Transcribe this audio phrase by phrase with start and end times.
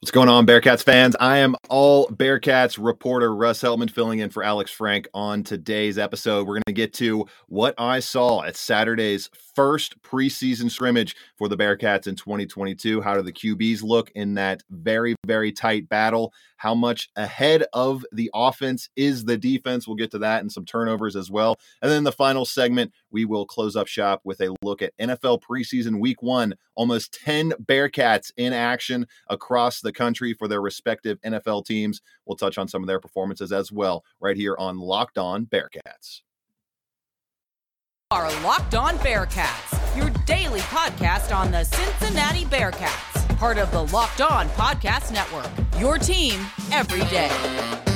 [0.00, 1.16] What's going on, Bearcats fans?
[1.18, 6.46] I am all Bearcats reporter Russ Heltman filling in for Alex Frank on today's episode.
[6.46, 11.56] We're going to get to what I saw at Saturday's first preseason scrimmage for the
[11.56, 13.00] Bearcats in 2022.
[13.00, 16.32] How do the QBs look in that very, very tight battle?
[16.56, 19.86] How much ahead of the offense is the defense?
[19.86, 21.58] We'll get to that and some turnovers as well.
[21.82, 25.40] And then the final segment, we will close up shop with a look at NFL
[25.40, 26.54] preseason week one.
[26.74, 32.02] Almost 10 Bearcats in action across the country for their respective NFL teams.
[32.26, 36.22] We'll touch on some of their performances as well right here on Locked On Bearcats
[38.14, 44.20] are Locked On Bearcats, your daily podcast on the Cincinnati Bearcats, part of the Locked
[44.20, 45.50] On Podcast Network.
[45.80, 47.93] Your team every day.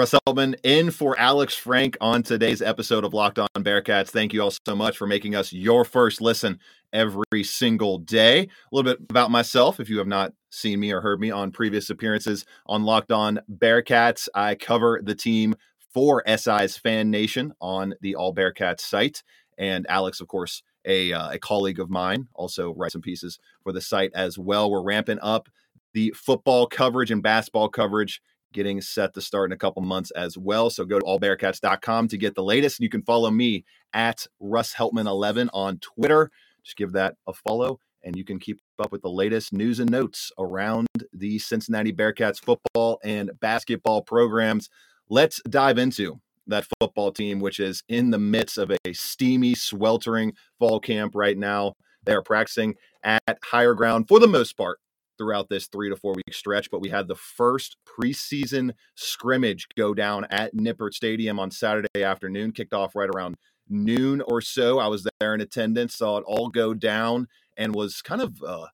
[0.00, 4.08] Russ Heltman in for Alex Frank on today's episode of Locked On Bearcats.
[4.08, 6.58] Thank you all so much for making us your first listen
[6.90, 8.44] every single day.
[8.44, 11.50] A little bit about myself, if you have not seen me or heard me on
[11.50, 15.54] previous appearances on Locked On Bearcats, I cover the team
[15.92, 19.22] for SI's Fan Nation on the All Bearcats site.
[19.58, 23.72] And Alex, of course, a, uh, a colleague of mine, also writes some pieces for
[23.72, 24.70] the site as well.
[24.70, 25.50] We're ramping up
[25.92, 30.36] the football coverage and basketball coverage getting set to start in a couple months as
[30.36, 30.70] well.
[30.70, 32.78] So go to allbearcats.com to get the latest.
[32.78, 36.30] And you can follow me at Russ Heltman11 on Twitter.
[36.62, 39.90] Just give that a follow and you can keep up with the latest news and
[39.90, 44.70] notes around the Cincinnati Bearcats football and basketball programs.
[45.08, 50.32] Let's dive into that football team, which is in the midst of a steamy, sweltering
[50.58, 51.74] fall camp right now.
[52.04, 54.78] They are practicing at higher ground for the most part
[55.20, 56.70] throughout this three to four week stretch.
[56.70, 62.52] But we had the first preseason scrimmage go down at Nippert Stadium on Saturday afternoon,
[62.52, 63.36] kicked off right around
[63.68, 64.78] noon or so.
[64.78, 67.28] I was there in attendance, saw it all go down,
[67.58, 68.68] and was kind of uh,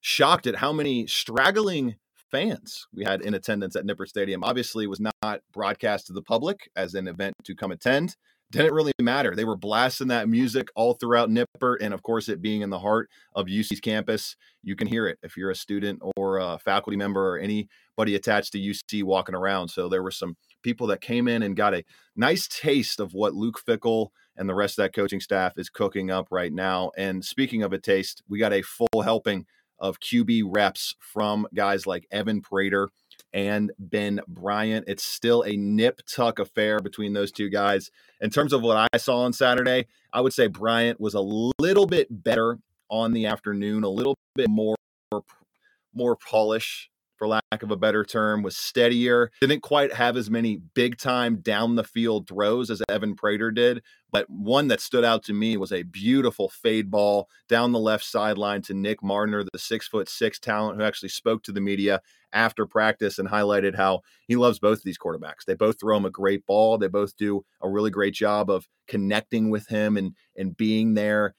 [0.00, 1.96] shocked at how many straggling
[2.30, 4.42] fans we had in attendance at Nippert Stadium.
[4.42, 8.16] Obviously, was not broadcast to the public as an event to come attend
[8.50, 9.34] didn't really matter.
[9.36, 11.76] They were blasting that music all throughout Nippert.
[11.80, 15.18] And of course, it being in the heart of UC's campus, you can hear it
[15.22, 19.68] if you're a student or a faculty member or anybody attached to UC walking around.
[19.68, 21.84] So there were some people that came in and got a
[22.16, 26.10] nice taste of what Luke Fickell and the rest of that coaching staff is cooking
[26.10, 26.90] up right now.
[26.96, 29.46] And speaking of a taste, we got a full helping
[29.78, 32.88] of QB reps from guys like Evan Prater
[33.32, 34.84] and Ben Bryant.
[34.88, 37.90] It's still a nip tuck affair between those two guys.
[38.20, 41.20] In terms of what I saw on Saturday, I would say Bryant was a
[41.60, 42.58] little bit better
[42.88, 44.76] on the afternoon, a little bit more
[45.92, 46.89] more polish
[47.20, 49.30] for lack of a better term, was steadier.
[49.42, 53.82] Didn't quite have as many big time down the field throws as Evan Prater did,
[54.10, 58.04] but one that stood out to me was a beautiful fade ball down the left
[58.04, 62.00] sideline to Nick Mardner, the six foot six talent who actually spoke to the media
[62.32, 65.44] after practice and highlighted how he loves both of these quarterbacks.
[65.46, 66.78] They both throw him a great ball.
[66.78, 71.34] They both do a really great job of connecting with him and and being there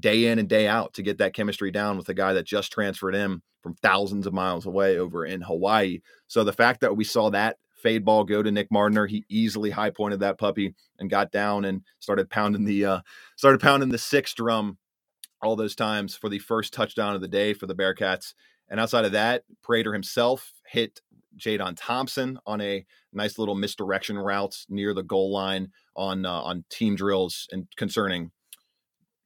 [0.00, 2.72] day in and day out to get that chemistry down with a guy that just
[2.72, 6.00] transferred in from thousands of miles away over in Hawaii.
[6.26, 9.70] So the fact that we saw that fade ball go to Nick Mardner, he easily
[9.70, 13.00] high pointed that puppy and got down and started pounding the uh,
[13.36, 14.78] started pounding the six drum
[15.42, 18.34] all those times for the first touchdown of the day for the Bearcats.
[18.68, 21.00] And outside of that, Prater himself hit
[21.36, 26.64] Jadon Thompson on a nice little misdirection route near the goal line on uh, on
[26.70, 28.30] team drills and concerning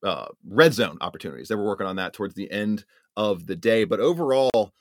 [0.02, 1.48] uh, red zone opportunities.
[1.48, 2.84] They were working on that towards the end
[3.16, 3.84] of the day.
[3.84, 4.72] But overall,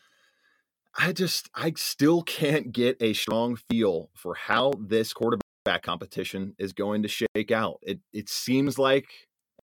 [0.98, 6.74] I just I still can't get a strong feel for how this quarterback competition is
[6.74, 7.80] going to shake out.
[7.82, 9.08] It it seems like,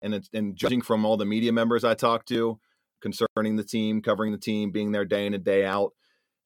[0.00, 2.58] and and judging from all the media members I talked to
[3.00, 5.92] concerning the team, covering the team, being there day in and day out,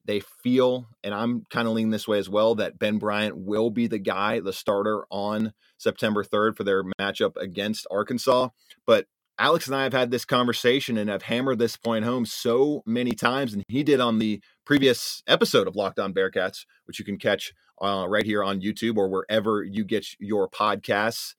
[0.06, 3.70] they feel, and I'm kind of leaning this way as well, that Ben Bryant will
[3.70, 8.48] be the guy, the starter on September 3rd for their matchup against Arkansas.
[8.86, 9.06] But
[9.38, 13.12] Alex and I have had this conversation and have hammered this point home so many
[13.12, 17.18] times, and he did on the previous episode of Locked On Bearcats, which you can
[17.18, 17.52] catch
[17.82, 21.34] uh, right here on YouTube or wherever you get your podcasts.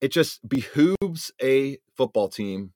[0.00, 2.72] It just behooves a football team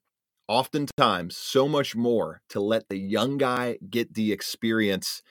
[0.51, 5.23] oftentimes so much more to let the young guy get the experience.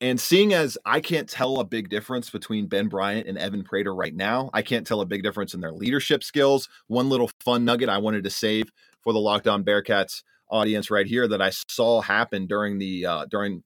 [0.00, 3.94] And seeing as I can't tell a big difference between Ben Bryant and Evan Prater
[3.94, 6.68] right now, I can't tell a big difference in their leadership skills.
[6.88, 8.64] One little fun nugget I wanted to save
[9.00, 13.26] for the Locked On Bearcats audience right here that I saw happen during the uh,
[13.26, 13.62] during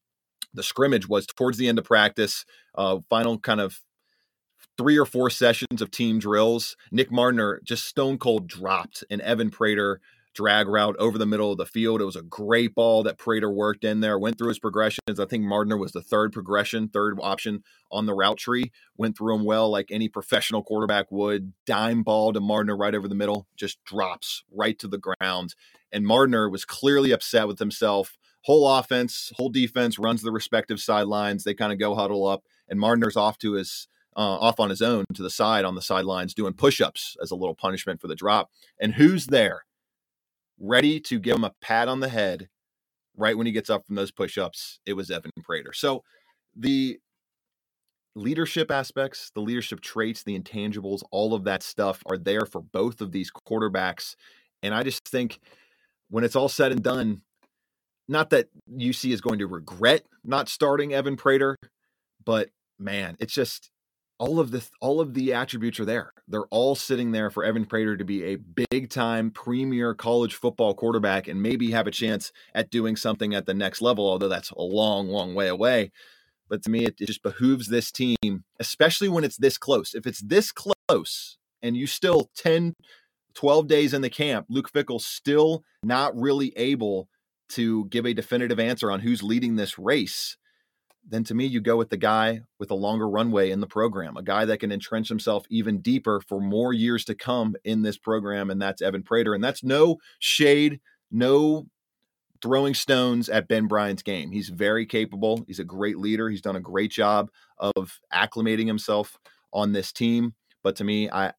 [0.53, 2.45] the scrimmage was towards the end of practice,
[2.75, 3.81] uh, final kind of
[4.77, 9.51] three or four sessions of team drills, Nick Mardner just stone cold dropped and Evan
[9.51, 10.01] Prater
[10.35, 12.01] drag route over the middle of the field.
[12.01, 15.21] It was a great ball that Prater worked in there, went through his progressions.
[15.21, 19.35] I think Mardner was the third progression, third option on the route tree, went through
[19.35, 21.53] him well like any professional quarterback would.
[21.67, 25.55] Dime ball to Mardner right over the middle, just drops right to the ground.
[25.93, 28.17] And Mardner was clearly upset with himself.
[28.45, 31.45] Whole offense, whole defense runs the respective sidelines.
[31.45, 34.83] They kind of go huddle up, and Mardner's off to his uh, off on his
[34.83, 38.15] own to the side on the sidelines doing push-ups as a little punishment for the
[38.15, 38.51] drop.
[38.79, 39.65] And who's there?
[40.65, 42.49] Ready to give him a pat on the head
[43.17, 44.79] right when he gets up from those push-ups.
[44.87, 45.73] It was Evan Prater.
[45.73, 46.05] So
[46.55, 46.99] the
[48.15, 53.01] leadership aspects, the leadership traits, the intangibles, all of that stuff are there for both
[53.01, 54.15] of these quarterbacks.
[54.63, 55.41] And I just think
[56.11, 57.23] when it's all said and done,
[58.07, 61.57] not that UC is going to regret not starting Evan Prater,
[62.25, 63.72] but man, it's just
[64.19, 66.13] all of the all of the attributes are there.
[66.29, 70.75] They're all sitting there for Evan Prater to be a big time premier college football
[70.75, 74.51] quarterback and maybe have a chance at doing something at the next level, although that's
[74.51, 75.91] a long, long way away.
[76.49, 79.95] But to me, it, it just behooves this team, especially when it's this close.
[79.95, 82.75] If it's this close and you still 10,
[83.35, 87.09] 12 days in the camp, Luke Fickell still not really able
[87.51, 90.37] to give a definitive answer on who's leading this race
[91.09, 94.17] then to me, you go with the guy with a longer runway in the program,
[94.17, 97.99] a guy that can entrench himself even deeper for more years to come in this
[97.99, 99.35] program, and that's Evan Prater.
[99.35, 101.67] And that's no shade, no
[102.41, 104.33] throwing stones at Ben Bryant's game.
[104.33, 105.45] He's very capable.
[105.47, 106.29] He's a great leader.
[106.29, 109.19] He's done a great job of acclimating himself
[109.53, 110.35] on this team.
[110.63, 111.33] But to me, I,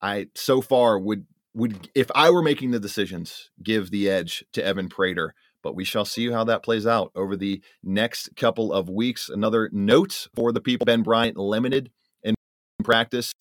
[0.00, 4.64] I so far would would if I were making the decisions, give the edge to
[4.64, 5.34] Evan Prater
[5.66, 9.28] but we shall see how that plays out over the next couple of weeks.
[9.28, 11.90] Another note for the people Ben Bryant limited
[12.22, 12.36] in
[12.84, 13.32] practice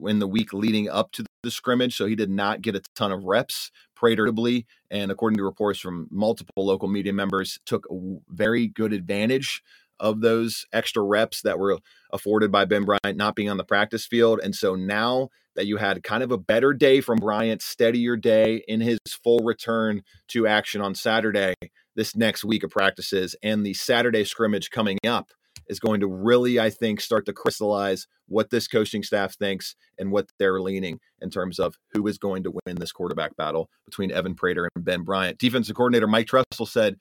[0.00, 3.12] in the week leading up to the scrimmage, so he did not get a ton
[3.12, 3.70] of reps.
[3.96, 9.62] Praterably, and according to reports from multiple local media members, took a very good advantage
[10.00, 11.78] of those extra reps that were
[12.12, 14.40] afforded by Ben Bryant not being on the practice field.
[14.42, 18.62] And so now that you had kind of a better day from Bryant, steadier day
[18.68, 21.54] in his full return to action on Saturday,
[21.96, 25.32] this next week of practices, and the Saturday scrimmage coming up
[25.68, 30.12] is going to really, I think, start to crystallize what this coaching staff thinks and
[30.12, 34.12] what they're leaning in terms of who is going to win this quarterback battle between
[34.12, 35.38] Evan Prater and Ben Bryant.
[35.38, 36.96] Defensive coordinator Mike Tressel said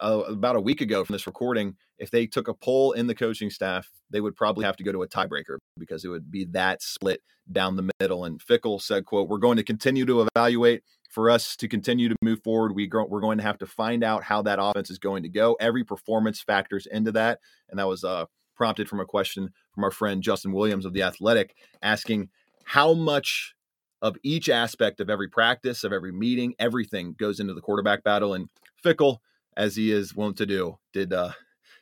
[0.00, 3.14] uh, about a week ago from this recording, if they took a poll in the
[3.14, 6.44] coaching staff, they would probably have to go to a tiebreaker because it would be
[6.46, 7.20] that split
[7.50, 8.24] down the middle.
[8.24, 10.82] And Fickell said, "quote We're going to continue to evaluate.
[11.10, 14.02] For us to continue to move forward, we go, we're going to have to find
[14.02, 15.56] out how that offense is going to go.
[15.60, 17.38] Every performance factors into that,
[17.70, 18.24] and that was uh,
[18.56, 22.30] prompted from a question from our friend Justin Williams of the Athletic, asking
[22.64, 23.54] how much
[24.02, 28.34] of each aspect of every practice, of every meeting, everything goes into the quarterback battle.
[28.34, 28.48] And
[28.84, 29.18] Fickell
[29.56, 31.32] as he is wont to do, did uh,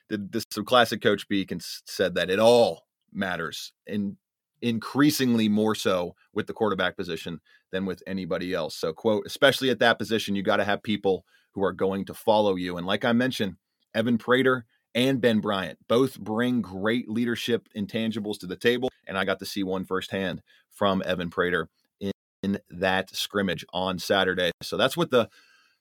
[0.08, 4.16] did this some classic coach speak and said that it all matters and
[4.60, 7.40] increasingly more so with the quarterback position
[7.72, 8.76] than with anybody else.
[8.76, 12.14] So, quote, especially at that position, you got to have people who are going to
[12.14, 12.76] follow you.
[12.76, 13.56] And like I mentioned,
[13.94, 14.64] Evan Prater
[14.94, 18.88] and Ben Bryant both bring great leadership intangibles to the table.
[19.06, 21.68] And I got to see one firsthand from Evan Prater
[22.00, 22.12] in,
[22.42, 24.52] in that scrimmage on Saturday.
[24.62, 25.28] So that's what the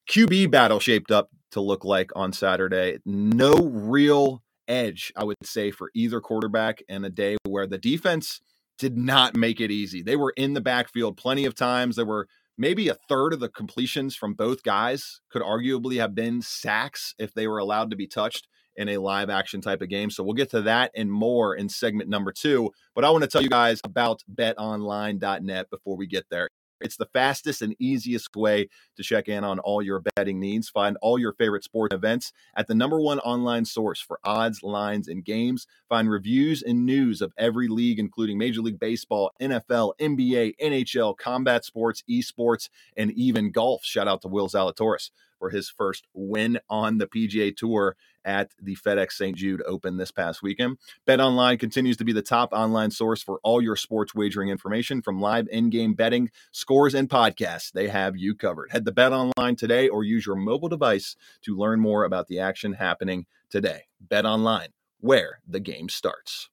[0.09, 2.99] QB battle shaped up to look like on Saturday.
[3.05, 8.41] No real edge, I would say, for either quarterback, and a day where the defense
[8.77, 10.01] did not make it easy.
[10.01, 11.95] They were in the backfield plenty of times.
[11.95, 12.27] There were
[12.57, 17.33] maybe a third of the completions from both guys could arguably have been sacks if
[17.33, 20.09] they were allowed to be touched in a live action type of game.
[20.09, 22.71] So we'll get to that and more in segment number two.
[22.95, 26.47] But I want to tell you guys about betonline.net before we get there.
[26.81, 30.69] It's the fastest and easiest way to check in on all your betting needs.
[30.69, 35.07] Find all your favorite sports events at the number one online source for odds, lines,
[35.07, 35.67] and games.
[35.89, 41.65] Find reviews and news of every league, including Major League Baseball, NFL, NBA, NHL, combat
[41.65, 43.83] sports, esports, and even golf.
[43.83, 45.11] Shout out to Will Zalatoris
[45.41, 49.35] for his first win on the PGA Tour at the FedEx St.
[49.35, 50.77] Jude Open this past weekend.
[51.07, 55.01] Bet Online continues to be the top online source for all your sports wagering information
[55.01, 57.71] from live in-game betting, scores, and podcasts.
[57.71, 58.71] They have you covered.
[58.71, 62.39] Head to Bet Online today or use your mobile device to learn more about the
[62.39, 63.85] action happening today.
[63.99, 64.69] Bet Online,
[64.99, 66.49] where the game starts.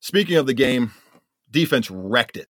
[0.00, 0.92] Speaking of the game,
[1.50, 2.47] defense wrecked it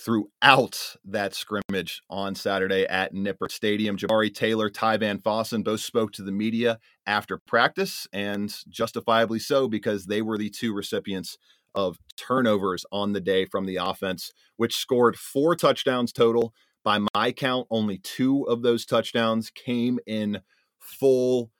[0.00, 3.96] throughout that scrimmage on Saturday at Nippert Stadium.
[3.96, 9.68] Jabari Taylor, Ty Van Fossen both spoke to the media after practice, and justifiably so
[9.68, 11.36] because they were the two recipients
[11.74, 16.54] of turnovers on the day from the offense, which scored four touchdowns total.
[16.82, 20.40] By my count, only two of those touchdowns came in
[20.78, 21.50] full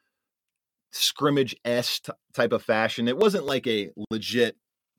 [0.93, 2.01] scrimmage s
[2.33, 3.07] type of fashion.
[3.07, 4.57] It wasn't like a legit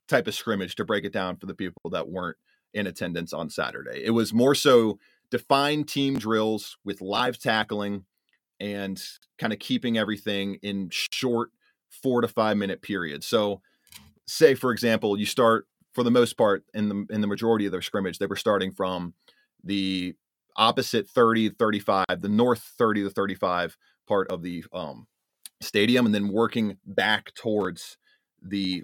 [0.07, 2.37] type of scrimmage to break it down for the people that weren't
[2.73, 4.03] in attendance on Saturday.
[4.03, 4.99] It was more so
[5.29, 8.05] defined team drills with live tackling
[8.59, 9.01] and
[9.37, 11.49] kind of keeping everything in short
[11.89, 13.25] four to five minute periods.
[13.25, 13.61] So,
[14.27, 17.71] say for example, you start for the most part in the in the majority of
[17.71, 19.13] their scrimmage, they were starting from
[19.63, 20.15] the
[20.55, 25.07] opposite 30 35, the north 30 to 35 part of the um,
[25.61, 27.97] stadium, and then working back towards
[28.41, 28.83] the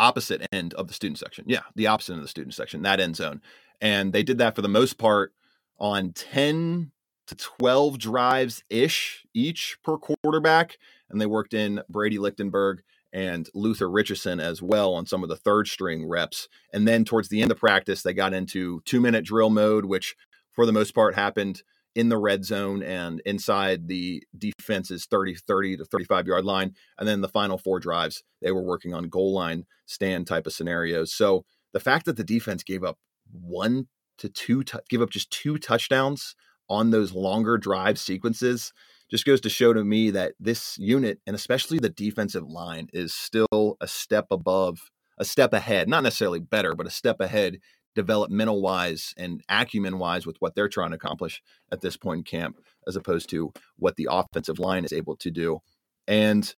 [0.00, 1.44] opposite end of the student section.
[1.46, 3.40] Yeah, the opposite end of the student section, that end zone.
[3.80, 5.32] And they did that for the most part
[5.78, 6.90] on 10
[7.28, 10.78] to 12 drives ish each per quarterback.
[11.08, 15.36] And they worked in Brady Lichtenberg and Luther Richardson as well on some of the
[15.36, 16.48] third string reps.
[16.72, 20.16] And then towards the end of practice, they got into two minute drill mode, which
[20.52, 21.62] for the most part happened
[21.94, 27.08] in the red zone and inside the defense's 30 30 to 35 yard line and
[27.08, 31.12] then the final four drives they were working on goal line stand type of scenarios.
[31.12, 32.98] So the fact that the defense gave up
[33.32, 36.34] one to two t- give up just two touchdowns
[36.68, 38.72] on those longer drive sequences
[39.10, 43.12] just goes to show to me that this unit and especially the defensive line is
[43.12, 47.58] still a step above a step ahead not necessarily better but a step ahead
[47.94, 51.42] developmental wise and acumen wise with what they're trying to accomplish
[51.72, 55.30] at this point in camp, as opposed to what the offensive line is able to
[55.30, 55.58] do.
[56.06, 56.54] And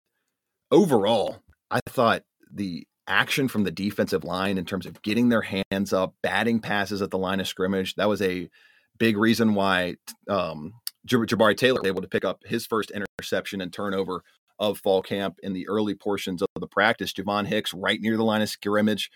[0.72, 5.94] overall, I thought the action from the defensive line in terms of getting their hands
[5.94, 8.50] up, batting passes at the line of scrimmage, that was a
[8.98, 9.96] big reason why
[10.30, 10.74] um,
[11.08, 14.24] Jabari Taylor was able to pick up his first interception and turnover
[14.60, 17.12] of fall camp in the early portions of the practice.
[17.12, 19.10] Javon Hicks right near the line of scrimmage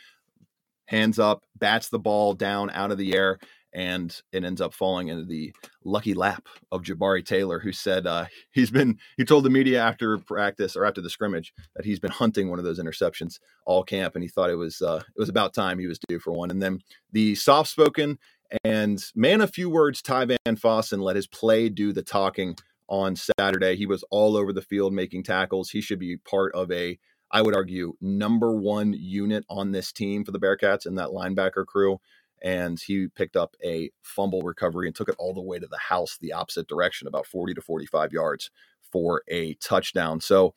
[0.86, 3.40] hands up, bats the ball down out of the air,
[3.74, 8.26] and it ends up falling into the lucky lap of Jabari Taylor, who said uh,
[8.52, 12.12] he's been he told the media after practice or after the scrimmage that he's been
[12.12, 15.30] hunting one of those interceptions all camp, and he thought it was uh, it was
[15.30, 16.52] about time he was due for one.
[16.52, 16.80] And then
[17.12, 18.18] the soft spoken
[18.64, 22.56] and man a few words, Ty Van Fossen let his play do the talking
[22.88, 23.76] on Saturday.
[23.76, 25.70] He was all over the field making tackles.
[25.70, 27.00] He should be part of a
[27.36, 31.66] I would argue, number one unit on this team for the Bearcats in that linebacker
[31.66, 32.00] crew.
[32.42, 35.78] And he picked up a fumble recovery and took it all the way to the
[35.78, 38.52] house, the opposite direction, about 40 to 45 yards
[38.90, 40.22] for a touchdown.
[40.22, 40.54] So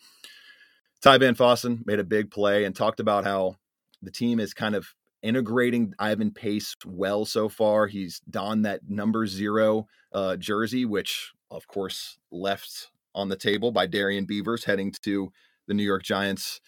[1.01, 3.57] Ty Van Fossen made a big play and talked about how
[4.01, 7.89] the team is kind of integrating Ivan Pace well so far.
[7.89, 13.87] He's donned that number zero uh, jersey, which of course left on the table by
[13.87, 15.33] Darrian Beavers heading to
[15.69, 16.61] the New York Giants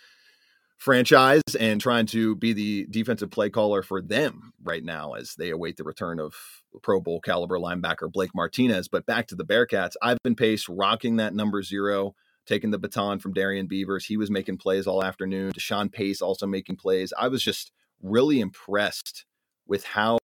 [0.80, 5.50] franchise and trying to be the defensive play caller for them right now as they
[5.50, 6.34] await the return of
[6.82, 8.88] Pro Bowl caliber linebacker Blake Martinez.
[8.88, 12.14] But back to the Bearcats, Ivan Pace rocking that number zero,
[12.46, 14.06] taking the baton from Darrian Beavers.
[14.06, 15.52] He was making plays all afternoon.
[15.52, 17.12] Deshawn Pace also making plays.
[17.18, 19.26] I was just really impressed
[19.66, 20.18] with how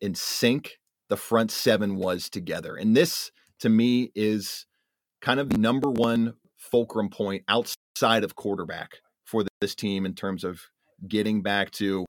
[0.00, 0.78] in sync
[1.08, 2.74] the front seven was together.
[2.74, 4.66] And this to me is
[5.20, 10.44] kind of the number one fulcrum point outside of quarterback for this team in terms
[10.44, 10.60] of
[11.06, 12.06] getting back to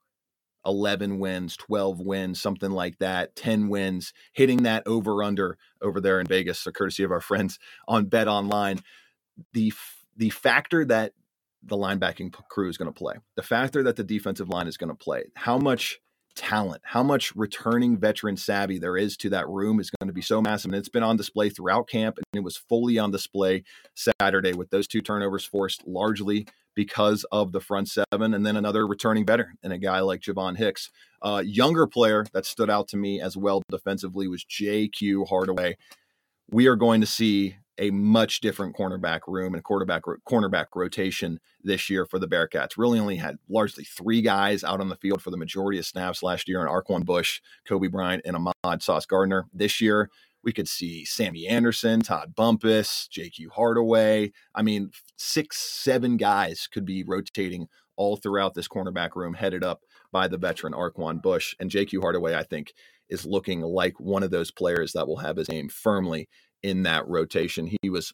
[0.66, 6.20] 11 wins, 12 wins, something like that, 10 wins, hitting that over under over there
[6.20, 8.80] in Vegas, so courtesy of our friends on Bet Online.
[9.52, 9.72] The
[10.16, 11.12] the factor that
[11.62, 14.90] the linebacking crew is going to play, the factor that the defensive line is going
[14.90, 15.98] to play, how much
[16.40, 20.22] talent, how much returning veteran savvy there is to that room is going to be
[20.22, 20.70] so massive.
[20.70, 23.62] And it's been on display throughout camp, and it was fully on display
[23.94, 28.86] Saturday with those two turnovers forced largely because of the front seven, and then another
[28.86, 30.88] returning veteran and a guy like Javon Hicks.
[31.20, 35.26] Uh, younger player that stood out to me as well defensively was J.Q.
[35.26, 35.76] Hardaway.
[36.50, 41.88] We are going to see a much different cornerback room and quarterback cornerback rotation this
[41.88, 42.76] year for the Bearcats.
[42.76, 46.22] Really only had largely three guys out on the field for the majority of snaps
[46.22, 49.46] last year in Arquon Bush, Coby Bryant, and Ahmad Sauce Gardner.
[49.52, 50.10] This year,
[50.44, 54.32] we could see Sammy Anderson, Todd Bumpus, JQ Hardaway.
[54.54, 59.80] I mean, six, seven guys could be rotating all throughout this cornerback room, headed up
[60.12, 61.54] by the veteran Arquon Bush.
[61.58, 62.74] And JQ Hardaway, I think,
[63.08, 66.28] is looking like one of those players that will have his name firmly
[66.62, 67.70] in that rotation.
[67.82, 68.12] He was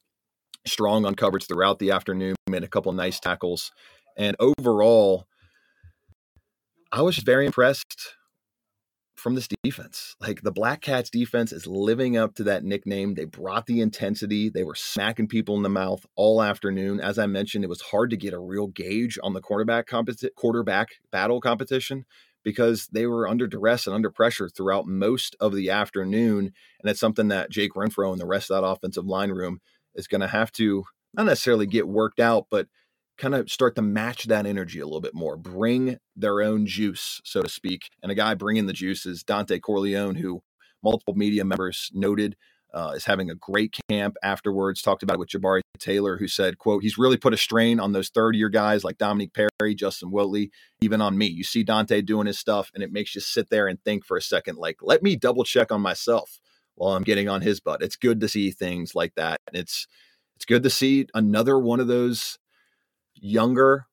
[0.66, 3.72] strong on coverage throughout the afternoon, made a couple nice tackles.
[4.16, 5.26] And overall,
[6.92, 8.14] I was very impressed
[9.16, 10.14] from this defense.
[10.20, 13.14] Like the Black Cats defense is living up to that nickname.
[13.14, 14.50] They brought the intensity.
[14.50, 17.00] They were smacking people in the mouth all afternoon.
[17.00, 20.34] As I mentioned, it was hard to get a real gauge on the quarterback competi-
[20.36, 22.04] quarterback battle competition
[22.46, 26.52] because they were under duress and under pressure throughout most of the afternoon.
[26.80, 29.58] And it's something that Jake Renfro and the rest of that offensive line room
[29.96, 32.68] is going to have to not necessarily get worked out, but
[33.18, 37.20] kind of start to match that energy a little bit more, bring their own juice,
[37.24, 37.90] so to speak.
[38.00, 40.40] And a guy bringing the juice is Dontay Corleone, who
[40.84, 42.36] multiple media members noted
[42.72, 44.82] uh, is having a great camp afterwards.
[44.82, 47.92] Talked about it with Jabari Taylor, who said, "quote He's really put a strain on
[47.92, 51.26] those third year guys like Dominique Perry, Justin Wodtly, even on me.
[51.26, 54.16] You see Dontay doing his stuff, and it makes you sit there and think for
[54.16, 56.40] a second, like, let me double check on myself
[56.74, 57.82] while I'm getting on his butt.
[57.82, 59.38] It's good to see things like that.
[59.52, 59.86] It's
[60.36, 62.38] it's good to see another one of those
[63.14, 63.86] younger,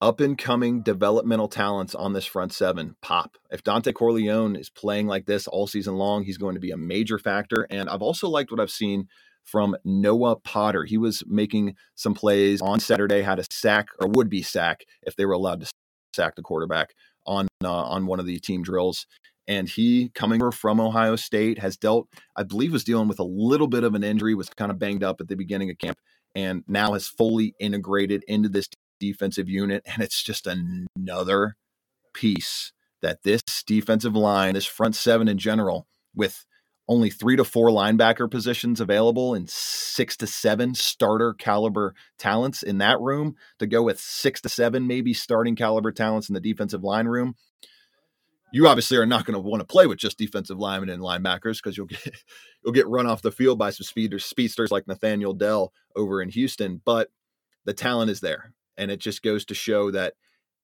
[0.00, 3.36] up and coming developmental talents on this front seven pop.
[3.50, 6.76] If Dontay Corleone is playing like this all season long, he's going to be a
[6.76, 7.66] major factor.
[7.70, 9.08] And I've also liked what I've seen
[9.44, 10.84] from Noah Potter.
[10.84, 15.16] He was making some plays on Saturday, had a sack or would be sack if
[15.16, 15.70] they were allowed to
[16.14, 16.90] sack the quarterback
[17.26, 19.06] on uh, on one of the team drills.
[19.48, 23.66] And he, coming from Ohio State, has dealt, I believe, was dealing with a little
[23.66, 25.98] bit of an injury, was kind of banged up at the beginning of camp,
[26.34, 29.82] and now has fully integrated into this defensive unit.
[29.86, 31.56] And it's just another
[32.12, 36.44] piece that this defensive line, this front seven in general, with
[36.88, 42.78] only three to four linebacker positions available and six to seven starter caliber talents in
[42.78, 46.82] that room to go with six to seven maybe starting caliber talents in the defensive
[46.82, 47.34] line room
[48.50, 51.58] you obviously are not going to want to play with just defensive linemen and linebackers
[51.62, 52.14] because you'll get
[52.64, 56.30] you'll get run off the field by some speeders speedsters like Nathaniel Dell over in
[56.30, 57.10] Houston but
[57.64, 60.14] the talent is there and it just goes to show that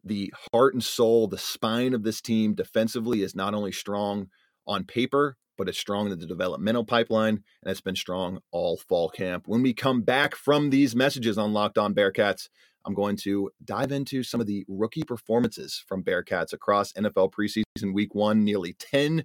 [0.03, 4.29] the heart and soul the spine of this team defensively is not only strong
[4.67, 9.09] on paper but it's strong in the developmental pipeline, and it's been strong all fall
[9.09, 9.45] camp.
[9.47, 12.49] When we come back from these messages on Locked On Bearcats,
[12.85, 17.95] I'm going to dive into some of the rookie performances from Bearcats across NFL preseason
[17.95, 18.45] week one.
[18.45, 19.25] Nearly 10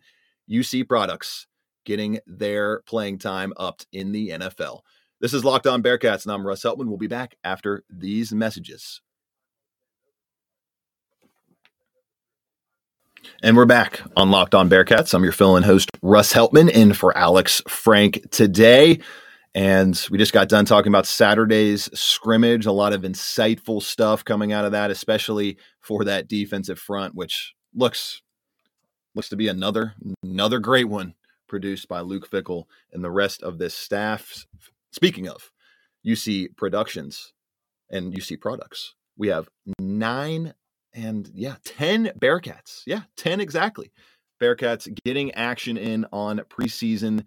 [0.49, 1.47] UC products
[1.85, 4.81] getting their playing time upped in the NFL.
[5.21, 6.88] This is Locked On Bearcats, and I'm Russ Heltman.
[6.88, 9.01] We'll be back after these messages.
[13.43, 15.13] And we're back on Locked On Bearcats.
[15.13, 18.99] I'm your fill-in host, Russ Heltman, in for Alex Frank today.
[19.53, 22.65] And we just got done talking about Saturday's scrimmage.
[22.65, 27.55] A lot of insightful stuff coming out of that, especially for that defensive front, which
[27.75, 28.21] looks
[29.15, 33.58] looks to be another another great one produced by Luke Fickell and the rest of
[33.58, 34.45] this staff.
[34.99, 35.49] Speaking of
[36.05, 37.31] UC Productions
[37.89, 39.47] and UC Products, we have
[39.79, 40.53] nine
[40.93, 42.81] and yeah, 10 Bearcats.
[42.85, 43.93] Yeah, 10 exactly.
[44.41, 47.23] Bearcats getting action in on preseason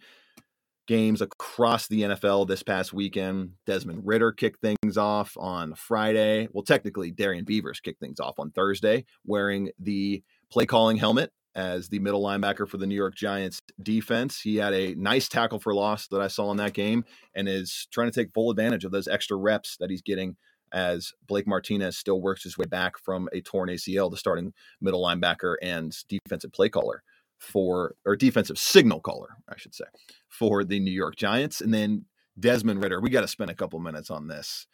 [0.87, 3.52] games across the NFL this past weekend.
[3.64, 6.48] Desmond Ridder kicked things off on Friday.
[6.52, 11.88] Well, technically, Darrian Beavers kicked things off on Thursday, wearing the play calling helmet as
[11.88, 14.40] the middle linebacker for the New York Giants defense.
[14.40, 17.86] He had a nice tackle for loss that I saw in that game and is
[17.92, 20.36] trying to take full advantage of those extra reps that he's getting
[20.72, 25.04] as Blake Martinez still works his way back from a torn ACL, the starting middle
[25.04, 27.02] linebacker and defensive play caller
[27.38, 29.84] for, or defensive signal caller, I should say,
[30.28, 31.60] for the New York Giants.
[31.60, 32.06] And then
[32.38, 34.66] Desmond Ridder, we got to spend a couple minutes on this.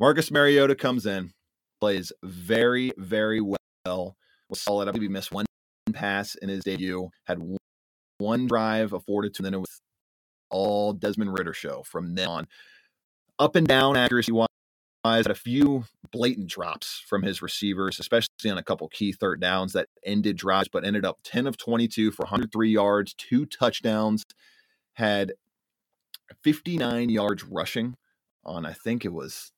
[0.00, 1.32] Marcus Mariota comes in,
[1.80, 4.16] plays very, very well,
[4.48, 4.88] was solid.
[4.88, 5.45] I believe he missed one
[5.94, 7.40] pass in his debut, had
[8.18, 9.80] one drive afforded to, and then it was
[10.50, 12.48] all Desmond Ridder show from then on.
[13.38, 14.48] Up and down accuracy wise
[15.04, 19.72] had a few blatant drops from his receivers, especially on a couple key third downs
[19.72, 24.24] that ended drives, but ended up 10 of 22 for 103 yards, two touchdowns,
[24.94, 25.32] had
[26.42, 27.94] 59 yards rushing
[28.44, 29.52] on, I think it was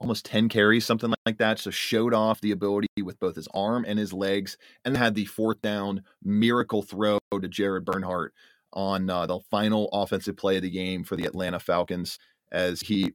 [0.00, 1.58] almost 10 carries, something like that.
[1.58, 5.24] So showed off the ability with both his arm and his legs, and had the
[5.24, 8.32] fourth down miracle throw to Jared Bernhardt
[8.72, 12.18] on uh, the final offensive play of the game for the Atlanta Falcons
[12.52, 13.12] as he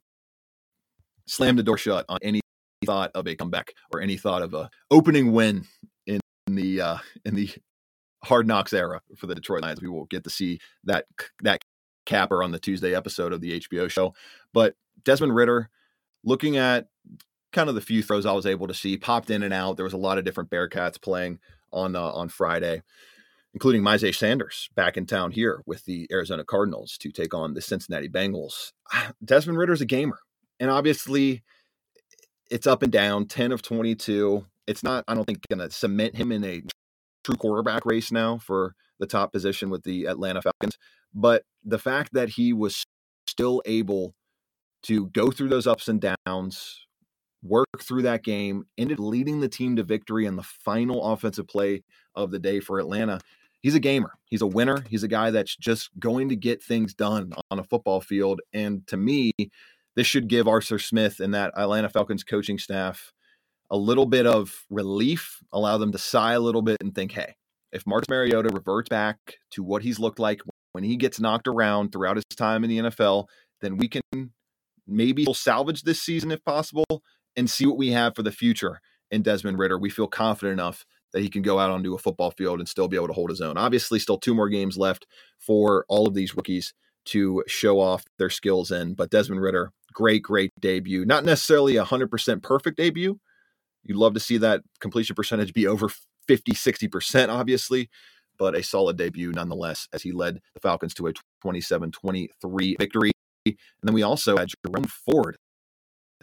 [1.26, 2.42] slammed the door shut on any
[2.86, 5.66] thought of a comeback or any thought of a opening win
[6.06, 7.50] in the uh, in the
[8.24, 9.82] hard knocks era for the Detroit Lions.
[9.82, 11.06] We will get to see that
[11.42, 11.62] that
[12.06, 14.14] capper on the Tuesday episode of the HBO show.
[14.54, 15.70] But Desmond Ridder,
[16.24, 16.88] looking at
[17.52, 19.78] kind of the few throws I was able to see, popped in and out.
[19.78, 21.40] There was a lot of different Bearcats playing
[21.72, 22.82] on uh, on Friday,
[23.54, 27.62] including Myjai Sanders back in town here with the Arizona Cardinals to take on the
[27.62, 28.72] Cincinnati Bengals.
[29.24, 30.20] Desmond Ridder's a gamer
[30.60, 31.44] and obviously
[32.52, 36.16] it's up and down 10 of 22 it's not i don't think going to cement
[36.16, 36.62] him in a
[37.24, 40.78] true quarterback race now for the top position with the Atlanta Falcons.
[41.14, 42.86] But the fact that he was
[43.28, 44.14] still able
[44.84, 46.86] to go through those ups and downs,
[47.44, 51.84] work through that game, ended leading the team to victory in the final offensive play
[52.16, 53.20] of the day for Atlanta.
[53.62, 54.14] He's a gamer.
[54.26, 54.84] He's a winner.
[54.90, 58.42] He's a guy that's just going to get things done on a football field.
[58.54, 59.32] And to me,
[59.96, 63.14] this should give Arthur Smith and that Atlanta Falcons coaching staff
[63.70, 67.36] a little bit of relief, allow them to sigh a little bit and think, hey,
[67.72, 69.18] if Marcus Mariota reverts back
[69.52, 70.42] to what he's looked like
[70.74, 73.26] when he gets knocked around throughout his time in the NFL,
[73.62, 74.02] then we can
[74.88, 77.04] maybe we'll salvage this season if possible
[77.36, 78.80] and see what we have for the future
[79.12, 79.78] in Desmond Ridder.
[79.78, 82.88] We feel confident enough that he can go out onto a football field and still
[82.88, 83.58] be able to hold his own.
[83.58, 85.06] Obviously, still two more games left
[85.40, 86.74] for all of these rookies
[87.06, 88.94] to show off their skills in.
[88.96, 91.06] But Desmond Ridder, great, great debut.
[91.06, 93.20] Not necessarily a 100% perfect debut.
[93.84, 95.90] You'd love to see that completion percentage be over
[96.28, 97.90] 50, 60%, obviously,
[98.40, 103.13] but a solid debut nonetheless as he led the Falcons to a 27 23 victory.
[103.46, 105.38] And then we also had Jerome Ford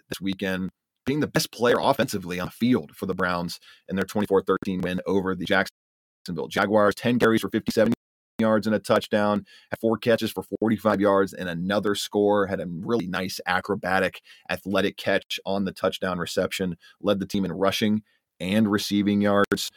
[0.08, 0.70] this weekend
[1.06, 4.80] being the best player offensively on the field for the Browns in their 24 13
[4.80, 6.94] win over the Jacksonville Jaguars.
[6.94, 7.92] 10 carries for 57
[8.38, 12.66] yards and a touchdown, had four catches for 45 yards and another score, had a
[12.66, 18.02] really nice acrobatic athletic catch on the touchdown reception, led the team in rushing
[18.40, 19.70] and receiving yards.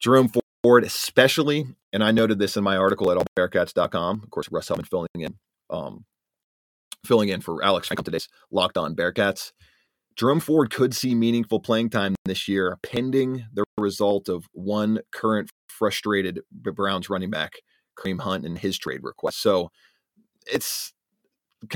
[0.00, 0.30] Jerome
[0.62, 4.22] Ford, especially, and I noted this in my article at allbearcats.com.
[4.22, 5.36] Of course, Russ Heltman filling in,
[5.70, 6.04] um,
[7.04, 9.52] filling in for Alex Frank today's Locked On Bearcats.
[10.16, 15.50] Jerome Ford could see meaningful playing time this year, pending the result of one current
[15.68, 17.54] frustrated Browns running back
[17.98, 19.42] Kareem Hunt and his trade request.
[19.42, 19.70] So
[20.46, 20.92] it's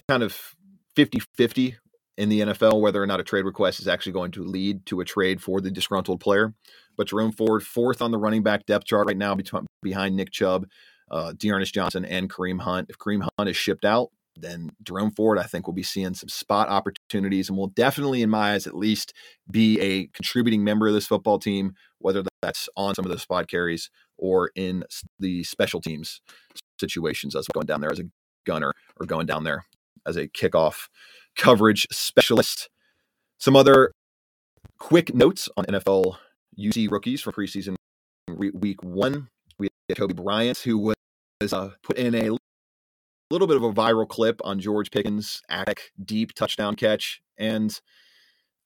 [0.09, 0.55] kind of
[0.95, 1.77] 50 50
[2.17, 5.01] in the NFL whether or not a trade request is actually going to lead to
[5.01, 6.53] a trade for the disgruntled player.
[6.97, 9.37] But Jerome Ford, fourth on the running back depth chart right now,
[9.83, 10.67] behind Nick Chubb,
[11.11, 12.91] uh, D'Ernest Johnson, and Kareem Hunt.
[12.91, 14.11] If Kareem Hunt is shipped out,
[14.41, 18.31] then Jerome Ford, I think, will be seeing some spot opportunities and will definitely, in
[18.31, 19.13] my eyes at least,
[19.51, 23.49] be a contributing member of this football team, whether that's on some of the spot
[23.49, 24.85] carries or in
[25.19, 26.21] the special teams
[26.81, 28.05] situations as going down there as a
[28.47, 29.65] gunner or going down there
[30.07, 30.89] as a kickoff
[31.37, 32.69] coverage specialist.
[33.39, 33.93] Some other
[34.79, 36.17] quick notes on NFL
[36.59, 37.77] UC rookies from preseason
[38.29, 39.29] week one.
[39.59, 42.37] We had Coby Bryant, who was uh, put in a
[43.31, 47.21] little bit of a viral clip on George Pickens' attic deep touchdown catch.
[47.37, 47.79] And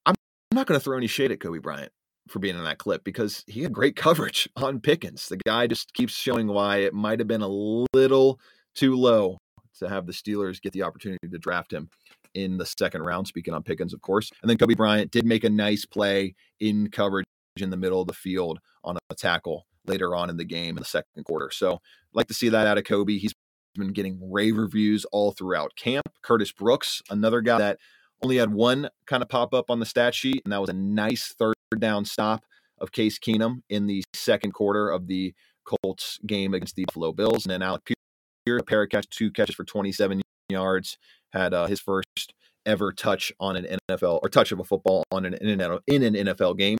[0.06, 0.14] I'm
[0.52, 1.92] not going to throw any shade at Coby Bryant
[2.28, 5.28] for being in that clip because he had great coverage on Pickens.
[5.28, 8.40] The guy just keeps showing why it might have been a little
[8.74, 9.38] too low
[9.78, 11.88] to have the Steelers get the opportunity to draft him
[12.34, 14.30] in the second round, speaking on Pickens, of course.
[14.42, 18.06] And then Coby Bryant did make a nice play in coverage in the middle of
[18.06, 21.50] the field on a tackle later on in the game in the second quarter.
[21.50, 21.80] So
[22.14, 23.18] like to see that out of Coby.
[23.18, 23.34] He's
[23.74, 26.08] been getting rave reviews all throughout camp.
[26.22, 27.78] Curtis Brooks, another guy that
[28.22, 30.74] only had one kind of pop up on the stat sheet, and that was a
[30.74, 32.44] nice third down stop
[32.78, 37.44] of Case Keenum in the second quarter of the Colts game against the Buffalo Bills.
[37.44, 40.98] And then Alec Pierce, a pair of catch, two catches for 27 yards,
[41.32, 42.34] had uh, his first
[42.66, 46.02] ever touch on an NFL or touch of a football on an in an, in
[46.02, 46.78] an NFL game.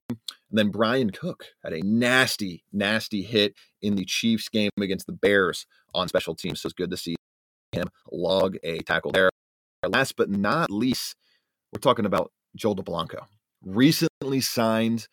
[0.52, 5.14] And then Bryan Cook had a nasty, nasty hit in the Chiefs game against the
[5.14, 6.60] Bears on special teams.
[6.60, 7.16] So it's good to see
[7.72, 9.30] him log a tackle there.
[9.88, 11.16] Last but not least,
[11.72, 13.24] we're talking about Joel Dublanko.
[13.64, 15.08] Recently signed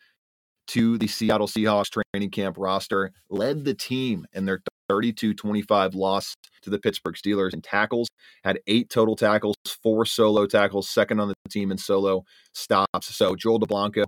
[0.68, 6.36] to the Seattle Seahawks training camp roster, led the team in their 32 25 loss
[6.64, 8.10] to the Pittsburgh Steelers in tackles,
[8.44, 13.16] had eight total tackles, four solo tackles, second on the team in solo stops.
[13.16, 14.04] So Joel Dublanko,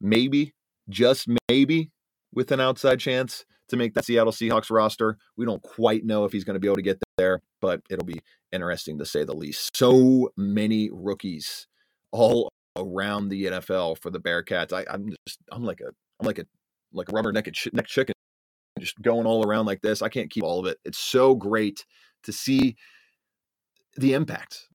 [0.00, 0.52] maybe,
[0.88, 1.90] just maybe,
[2.32, 5.16] with an outside chance to make that Seattle Seahawks roster.
[5.36, 8.04] We don't quite know if he's going to be able to get there, but it'll
[8.04, 8.20] be
[8.52, 9.74] interesting to say the least.
[9.74, 11.66] So many rookies
[12.10, 14.72] all around the NFL for the Bearcats.
[14.72, 15.90] I, am just I'm like a
[16.20, 16.44] I'm like a
[16.92, 18.14] like a rubber necked neck chicken,
[18.78, 20.02] just going all around like this.
[20.02, 20.78] I can't keep all of it.
[20.84, 21.84] It's so great
[22.24, 22.76] to see
[23.96, 24.68] the impact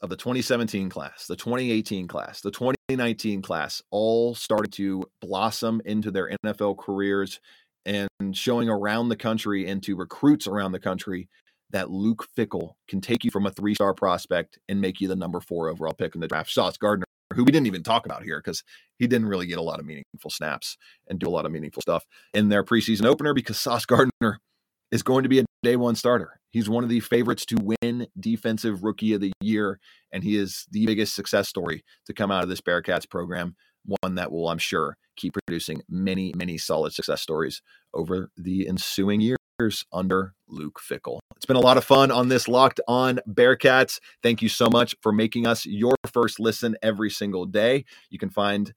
[0.00, 6.10] of the 2017 class, the 2018 class, the 2019 class, all started to blossom into
[6.10, 7.40] their NFL careers
[7.84, 11.28] and showing around the country and to recruits around the country
[11.70, 15.16] that Luke Fickell can take you from a three star prospect and make you the
[15.16, 16.50] number four overall pick in the draft.
[16.50, 18.64] Sauce Gardner who we didn't even talk about here because
[18.98, 20.76] he didn't really get a lot of meaningful snaps
[21.08, 24.40] and do a lot of meaningful stuff in their preseason opener because Sauce Gardner
[24.90, 26.37] is going to be a day one starter.
[26.50, 29.78] He's one of the favorites to win Defensive Rookie of the Year,
[30.12, 33.56] and he is the biggest success story to come out of this Bearcats program.
[34.02, 37.62] One that will, I'm sure, keep producing many, many solid success stories
[37.94, 41.18] over the ensuing years under Luke Fickell.
[41.36, 43.98] It's been a lot of fun on this Locked On Bearcats.
[44.22, 47.84] Thank you so much for making us your first listen every single day.
[48.10, 48.72] You can find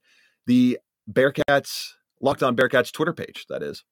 [0.46, 0.78] the
[1.10, 3.84] Bearcats, Locked On Bearcats Twitter page, that is,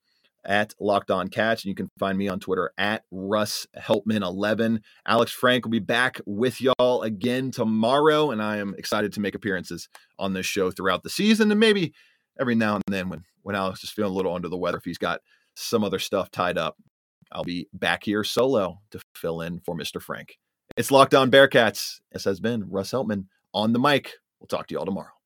[0.44, 1.64] at Locked On Cats.
[1.64, 4.80] And you can find me on Twitter at Russ Heltman11.
[5.06, 8.30] Alex Frank will be back with y'all again tomorrow.
[8.30, 11.92] And I am excited to make appearances on this show throughout the season and maybe
[12.38, 14.84] every now and then when, when Alex is feeling a little under the weather, if
[14.84, 15.20] he's got
[15.54, 16.76] some other stuff tied up,
[17.32, 20.00] I'll be back here solo to fill in for Mr.
[20.00, 20.38] Frank.
[20.76, 22.00] It's Locked On Bearcats.
[22.12, 24.14] This has been Russ Heltman on the mic.
[24.40, 25.19] We'll talk to y'all tomorrow.